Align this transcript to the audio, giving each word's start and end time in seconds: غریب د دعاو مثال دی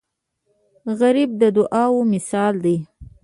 غریب 0.99 1.29
د 1.41 1.43
دعاو 1.55 1.99
مثال 2.13 2.53
دی 2.63 2.77